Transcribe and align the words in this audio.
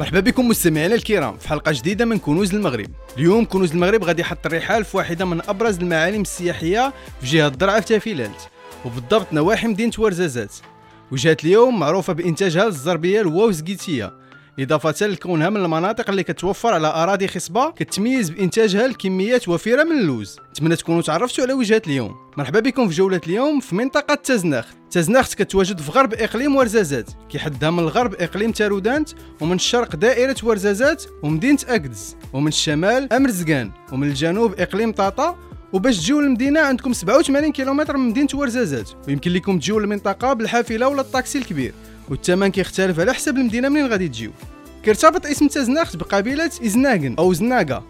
مرحبا 0.00 0.20
بكم 0.20 0.48
مستمعينا 0.48 0.94
الكرام 0.94 1.38
في 1.38 1.48
حلقة 1.48 1.72
جديدة 1.72 2.04
من 2.04 2.18
كنوز 2.18 2.54
المغرب. 2.54 2.86
اليوم 3.18 3.44
كنوز 3.44 3.72
المغرب 3.72 4.04
غادي 4.04 4.22
يحط 4.22 4.46
الرحال 4.46 4.84
في 4.84 4.96
واحدة 4.96 5.24
من 5.24 5.40
أبرز 5.48 5.78
المعالم 5.78 6.20
السياحية 6.20 6.92
في 7.20 7.26
جهة 7.26 7.46
الضرعه 7.46 7.80
في 7.80 7.86
تافيلات 7.86 8.42
وبالضبط 8.84 9.32
نواحي 9.32 9.66
مدينة 9.66 9.92
ورزازات. 9.98 10.54
وجهة 11.12 11.36
اليوم 11.44 11.80
معروفة 11.80 12.12
بإنتاجها 12.12 12.66
الزربية 12.66 13.20
الواوزكيتية. 13.20 14.12
إضافة 14.58 15.06
لكونها 15.06 15.50
من 15.50 15.56
المناطق 15.56 16.10
اللي 16.10 16.22
كتوفر 16.22 16.74
على 16.74 16.86
أراضي 16.86 17.28
خصبة 17.28 17.70
كتميز 17.70 18.30
بإنتاجها 18.30 18.88
لكميات 18.88 19.48
وفيرة 19.48 19.82
من 19.84 19.98
اللوز. 19.98 20.36
نتمنى 20.50 20.76
تكونوا 20.76 21.02
تعرفتوا 21.02 21.44
على 21.44 21.52
وجهة 21.52 21.82
اليوم. 21.86 22.16
مرحبا 22.36 22.60
بكم 22.60 22.88
في 22.88 22.94
جولة 22.94 23.20
اليوم 23.26 23.60
في 23.60 23.74
منطقة 23.74 24.14
تزناخت 24.14 24.76
تزناخت 24.90 25.42
كتواجد 25.42 25.80
في 25.80 25.90
غرب 25.90 26.14
إقليم 26.14 26.56
ورزازات. 26.56 27.10
كيحدها 27.28 27.70
من 27.70 27.78
الغرب 27.78 28.14
إقليم 28.14 28.52
تارودانت 28.52 29.08
ومن 29.40 29.56
الشرق 29.56 29.96
دائرة 29.96 30.36
ورزازات 30.42 31.04
ومدينة 31.22 31.58
أكدز. 31.68 32.16
ومن 32.32 32.48
الشمال 32.48 33.12
أمرزقان. 33.12 33.70
ومن 33.92 34.08
الجنوب 34.08 34.60
إقليم 34.60 34.92
طاطا. 34.92 35.38
وباش 35.72 35.98
تجيو 35.98 36.20
للمدينة 36.20 36.60
عندكم 36.60 36.92
87 36.92 37.52
كيلومتر 37.52 37.96
من 37.96 38.08
مدينة 38.08 38.28
ورزازات. 38.34 38.90
ويمكن 39.08 39.32
لكم 39.32 39.58
تجيو 39.58 39.78
للمنطقة 39.78 40.32
بالحافلة 40.32 40.88
ولا 40.88 41.00
الطاكسي 41.00 41.38
الكبير. 41.38 41.74
والثمن 42.10 42.48
كيختلف 42.48 43.00
على 43.00 43.14
حسب 43.14 43.36
المدينة 43.36 43.68
منين 43.68 43.86
غادي 43.86 44.08
تجيو. 44.08 44.30
كيرتبط 44.82 45.26
اسم 45.26 45.48
تازناخت 45.48 45.96
بقبيلة 45.96 46.50
إزناغن 46.66 47.14
أو 47.18 47.32
زناغا 47.32 47.82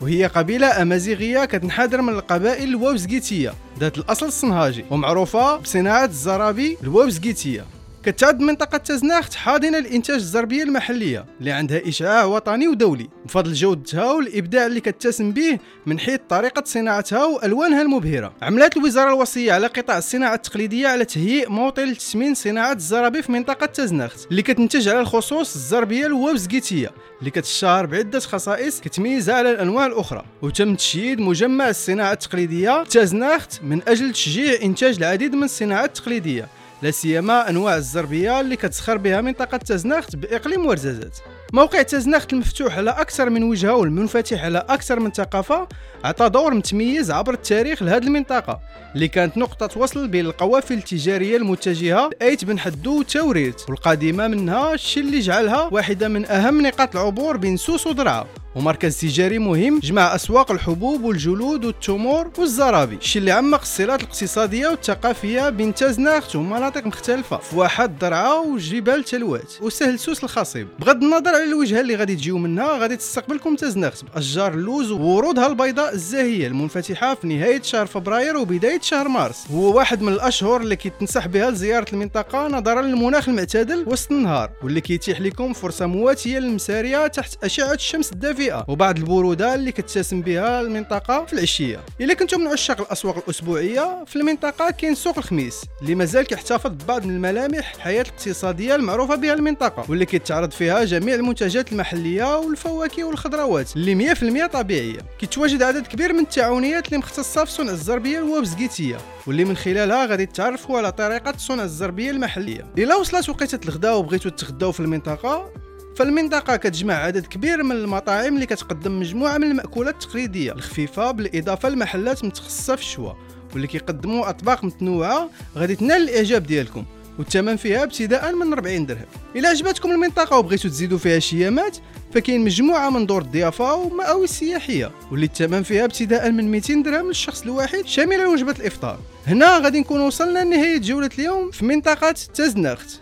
وهي 0.00 0.26
قبيلة 0.26 0.82
أمازيغية 0.82 1.44
كتنحدر 1.44 2.02
من 2.02 2.12
القبائل 2.12 2.68
الواوزقيتية 2.68 3.52
ذات 3.80 3.98
الأصل 3.98 4.26
الصنهاجي 4.26 4.84
ومعروفة 4.90 5.56
بصناعة 5.56 6.04
الزرابي 6.04 6.76
الواوزقيتية 6.82 7.64
كتعد 8.04 8.40
منطقة 8.40 8.78
تزناخت 8.78 9.34
حاضنة 9.34 9.78
للإنتاج 9.78 10.16
الزربية 10.16 10.62
المحلية 10.62 11.24
اللي 11.40 11.52
عندها 11.52 11.88
إشعاع 11.88 12.24
وطني 12.24 12.68
ودولي. 12.68 13.08
بفضل 13.24 13.52
جودتها 13.52 14.12
والإبداع 14.12 14.66
اللي 14.66 14.80
كتسم 14.80 15.32
به 15.32 15.58
من 15.86 15.98
حيث 15.98 16.20
طريقة 16.28 16.62
صناعتها 16.66 17.24
وألوانها 17.24 17.82
المبهرة. 17.82 18.32
عملت 18.42 18.76
الوزارة 18.76 19.08
الوصية 19.08 19.52
على 19.52 19.66
قطاع 19.66 19.98
الصناعة 19.98 20.34
التقليدية 20.34 20.88
على 20.88 21.04
تهيئ 21.04 21.48
موطن 21.48 21.84
لتسمين 21.84 22.34
صناعة 22.34 22.72
الزرابي 22.72 23.22
في 23.22 23.32
منطقة 23.32 23.66
تزناخت 23.66 24.26
اللي 24.30 24.42
كتنتج 24.42 24.88
على 24.88 25.00
الخصوص 25.00 25.54
الزربية 25.54 26.06
الوابزقيتية 26.06 26.90
اللي 27.20 27.30
كتشهر 27.30 27.86
بعدة 27.86 28.20
خصائص 28.20 28.80
كتميزها 28.80 29.34
على 29.34 29.50
الأنواع 29.50 29.86
الأخرى. 29.86 30.24
وتم 30.42 30.74
تشييد 30.74 31.20
مجمع 31.20 31.68
الصناعة 31.68 32.12
التقليدية 32.12 32.84
تزناخت 32.84 33.62
من 33.62 33.80
أجل 33.88 34.12
تشجيع 34.12 34.62
إنتاج 34.62 34.96
العديد 34.96 35.34
من 35.34 35.44
الصناعات 35.44 35.98
التقليدية. 35.98 36.48
لا 36.82 36.90
سيما 36.90 37.48
أنواع 37.50 37.76
الزربية 37.76 38.40
اللي 38.40 38.56
كتسخر 38.56 38.96
بها 38.96 39.20
منطقة 39.20 39.56
تزناخت 39.56 40.16
بإقليم 40.16 40.66
ورزازات. 40.66 41.18
موقع 41.52 41.82
تزناخت 41.82 42.32
المفتوح 42.32 42.76
على 42.76 42.90
أكثر 42.90 43.30
من 43.30 43.42
وجهة 43.42 43.74
والمنفتح 43.74 44.44
على 44.44 44.58
أكثر 44.68 45.00
من 45.00 45.10
ثقافة 45.10 45.68
عطى 46.04 46.28
دور 46.28 46.54
متميز 46.54 47.10
عبر 47.10 47.32
التاريخ 47.34 47.82
لهذه 47.82 48.04
المنطقة 48.04 48.60
اللي 48.94 49.08
كانت 49.08 49.36
نقطة 49.36 49.80
وصل 49.80 50.08
بين 50.08 50.26
القوافل 50.26 50.74
التجارية 50.74 51.36
المتجهة 51.36 52.10
لأيت 52.20 52.44
بن 52.44 52.58
حدو 52.58 52.98
وتوريت 52.98 53.60
والقادمة 53.68 54.28
منها 54.28 54.74
الشيء 54.74 55.02
اللي 55.02 55.20
جعلها 55.20 55.68
واحدة 55.72 56.08
من 56.08 56.26
أهم 56.26 56.60
نقاط 56.66 56.96
العبور 56.96 57.36
بين 57.36 57.56
سوس 57.56 57.86
ودرعا 57.86 58.26
ومركز 58.54 59.00
تجاري 59.00 59.38
مهم 59.38 59.78
جمع 59.78 60.14
أسواق 60.14 60.50
الحبوب 60.50 61.04
والجلود 61.04 61.64
والتمور 61.64 62.30
والزرابي. 62.38 62.96
الشيء 62.96 63.20
اللي 63.20 63.32
عمق 63.32 63.60
الصلات 63.60 64.02
الاقتصادية 64.02 64.68
والثقافية 64.68 65.48
بين 65.48 65.74
تازناخت 65.74 66.36
ومناطق 66.36 66.86
مختلفة 66.86 67.36
في 67.36 67.56
واحد 67.56 67.98
درعا 67.98 68.34
وجبال 68.34 69.04
تلوات. 69.04 69.52
وسهل 69.60 69.98
سوس 69.98 70.24
الخصيب. 70.24 70.68
بغض 70.78 71.02
النظر 71.02 71.28
على 71.28 71.44
الوجهه 71.44 71.80
اللي 71.80 71.96
غادي 71.96 72.16
تجيو 72.16 72.38
منها 72.38 72.78
غادي 72.78 72.96
تستقبلكم 72.96 73.56
تازناخت 73.56 74.04
باشجار 74.14 74.54
اللوز 74.54 74.90
وورودها 74.90 75.46
البيضاء 75.46 75.94
الزاهية 75.94 76.46
المنفتحة 76.46 77.14
في 77.14 77.26
نهاية 77.26 77.62
شهر 77.62 77.86
فبراير 77.86 78.36
وبداية 78.36 78.80
شهر 78.80 79.08
مارس. 79.08 79.44
هو 79.50 79.76
واحد 79.76 80.02
من 80.02 80.12
الأشهر 80.12 80.60
اللي 80.60 80.76
كيتنصح 80.76 81.26
بها 81.26 81.50
لزيارة 81.50 81.86
المنطقة 81.92 82.48
نظرا 82.48 82.82
للمناخ 82.82 83.28
المعتدل 83.28 83.84
وسط 83.86 84.12
النهار. 84.12 84.50
واللي 84.62 84.80
كيتيح 84.80 85.20
لكم 85.20 85.52
فرصة 85.52 85.86
مواتية 85.86 86.38
للمسارية 86.38 87.06
تحت 87.06 87.44
أشعة 87.44 87.74
الشمس 87.74 88.12
الدافئة. 88.12 88.39
الدافئه 88.40 88.64
وبعض 88.68 88.98
البرودة 88.98 89.54
اللي 89.54 89.72
كتسم 89.72 90.22
بها 90.22 90.60
المنطقة 90.60 91.24
في 91.24 91.32
العشية. 91.32 91.80
إلا 92.00 92.14
كنتم 92.14 92.40
من 92.40 92.46
عشاق 92.46 92.80
الأسواق 92.80 93.16
الأسبوعية 93.16 94.04
في 94.06 94.16
المنطقة 94.16 94.70
كاين 94.70 94.94
سوق 94.94 95.18
الخميس 95.18 95.64
اللي 95.82 95.94
مازال 95.94 96.26
كيحتفظ 96.26 96.70
ببعض 96.70 97.06
من 97.06 97.14
الملامح 97.14 97.74
الحياة 97.74 98.02
الاقتصادية 98.02 98.74
المعروفة 98.74 99.14
بها 99.14 99.34
المنطقة 99.34 99.84
واللي 99.88 100.06
كيتعرض 100.06 100.50
فيها 100.50 100.84
جميع 100.84 101.14
المنتجات 101.14 101.72
المحلية 101.72 102.38
والفواكه 102.38 103.04
والخضروات 103.04 103.76
اللي 103.76 104.14
100% 104.14 104.46
طبيعية. 104.46 104.98
كيتواجد 105.18 105.62
عدد 105.62 105.86
كبير 105.86 106.12
من 106.12 106.20
التعاونيات 106.20 106.86
اللي 106.86 106.98
مختصة 106.98 107.44
في 107.44 107.50
صنع 107.50 107.70
الزربية 107.70 108.18
الوابزكيتيه 108.18 108.96
واللي 109.26 109.44
من 109.44 109.56
خلالها 109.56 110.06
غادي 110.06 110.26
تعرفوا 110.26 110.78
على 110.78 110.92
طريقة 110.92 111.34
صنع 111.36 111.62
الزربية 111.62 112.10
المحلية. 112.10 112.66
إلا 112.78 112.96
وصلت 112.96 113.28
وقيتة 113.28 113.68
الغداء 113.68 113.98
وبغيتوا 113.98 114.30
تغداو 114.30 114.72
في 114.72 114.80
المنطقة 114.80 115.52
فالمنطقة 115.96 116.56
كتجمع 116.56 116.94
عدد 116.94 117.26
كبير 117.26 117.62
من 117.62 117.76
المطاعم 117.76 118.34
اللي 118.34 118.46
كتقدم 118.46 119.00
مجموعة 119.00 119.38
من 119.38 119.50
المأكولات 119.50 119.94
التقليدية 119.94 120.52
الخفيفة 120.52 121.10
بالإضافة 121.10 121.68
لمحلات 121.68 122.24
متخصصة 122.24 122.76
في 122.76 122.82
الشوا 122.82 123.12
واللي 123.52 123.66
كيقدموا 123.66 124.28
أطباق 124.30 124.64
متنوعة 124.64 125.30
غادي 125.56 125.76
تنال 125.76 126.02
الإعجاب 126.02 126.46
ديالكم 126.46 126.84
والثمن 127.18 127.56
فيها 127.56 127.82
ابتداء 127.82 128.32
من 128.34 128.52
40 128.52 128.86
درهم. 128.86 129.06
إلى 129.36 129.48
عجبتكم 129.48 129.90
المنطقة 129.90 130.38
وبغيتوا 130.38 130.70
تزيدوا 130.70 130.98
فيها 130.98 131.18
شي 131.18 131.40
يامات 131.40 131.76
فكاين 132.14 132.40
مجموعة 132.40 132.90
من 132.90 133.06
دور 133.06 133.22
الضيافة 133.22 133.74
ومآوي 133.74 134.24
السياحية 134.24 134.90
واللي 135.10 135.26
الثمن 135.26 135.62
فيها 135.62 135.84
ابتداء 135.84 136.30
من 136.30 136.50
200 136.50 136.74
درهم 136.74 137.08
للشخص 137.08 137.42
الواحد 137.42 137.86
شاملا 137.86 138.26
وجبة 138.26 138.52
الإفطار. 138.52 138.98
هنا 139.26 139.58
غادي 139.58 139.80
نكون 139.80 140.00
وصلنا 140.00 140.44
لنهاية 140.44 140.78
جولة 140.78 141.10
اليوم 141.18 141.50
في 141.50 141.64
منطقة 141.64 142.12
تزنخت. 142.12 143.00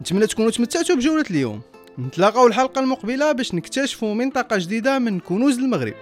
نتمنى 0.00 0.26
تكونوا 0.26 0.50
تمتعتوا 0.50 0.96
بجولة 0.96 1.24
اليوم. 1.30 1.60
نتلاقاو 1.98 2.46
الحلقة 2.46 2.80
المقبلة 2.80 3.32
باش 3.32 3.54
نكتشفوا 3.54 4.14
منطقة 4.14 4.58
جديدة 4.58 4.98
من 4.98 5.20
كنوز 5.20 5.58
المغرب. 5.58 5.94